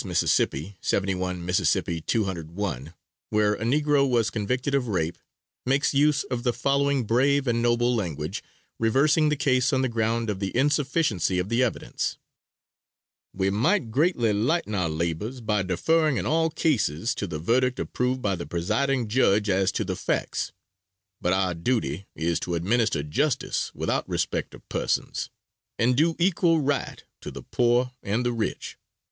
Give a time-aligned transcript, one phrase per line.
[0.03, 1.59] Mississippi, 71 Miss.
[2.07, 2.93] 201,
[3.29, 5.19] where a negro was convicted of rape,
[5.63, 8.41] makes use of the following brave and noble language,
[8.79, 12.17] reversing the case on the ground of the insufficiency of the evidence:
[13.31, 18.23] "We might greatly lighten our labors by deferring in all cases to the verdict approved
[18.23, 20.51] by the presiding judge as to the facts,
[21.21, 25.29] but our duty is to administer justice without respect of persons,
[25.77, 28.79] and do equal right to the poor and the rich.